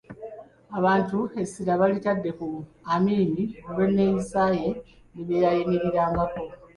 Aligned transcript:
Abantu 0.77 1.19
essira 1.41 1.73
balitadde 1.81 2.29
ku 2.39 2.47
Amin 2.93 3.31
olw'enneeyisa 3.69 4.43
ye 4.59 4.69
ne 5.13 5.21
bye 5.27 5.37
yayimirirangako. 5.43 6.41